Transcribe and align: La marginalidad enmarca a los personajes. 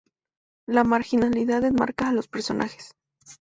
La 0.65 0.83
marginalidad 0.83 1.63
enmarca 1.63 2.09
a 2.09 2.11
los 2.11 2.27
personajes. 2.27 2.95